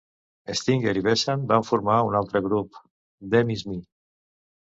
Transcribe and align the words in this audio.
Stringer 0.59 0.93
i 1.01 1.03
Bessant 1.07 1.43
van 1.51 1.67
formar 1.67 1.99
un 2.09 2.17
altre 2.21 2.43
grup 2.47 2.79
"Them 3.35 3.51
Is 3.57 3.65
Me". 3.73 3.77